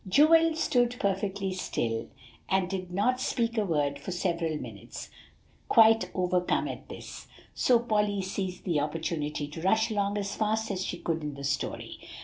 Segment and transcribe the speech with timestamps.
[0.09, 2.07] Joel stood perfectly still,
[2.49, 5.11] and did not speak a word for several minutes,
[5.69, 7.27] quite overcome at this.
[7.53, 11.43] So Polly seized the opportunity to rush along as fast as she could in the
[11.43, 11.99] story.